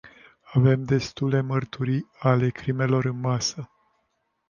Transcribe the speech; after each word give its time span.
Avem 0.53 0.83
destule 0.83 1.41
mărturii 1.41 2.09
ale 2.19 2.49
crimelor 2.49 3.05
în 3.05 3.19
masă. 3.19 3.69